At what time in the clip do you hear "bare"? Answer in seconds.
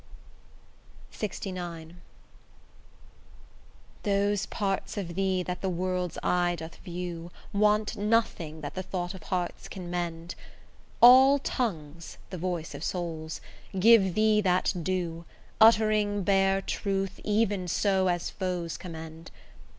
16.23-16.63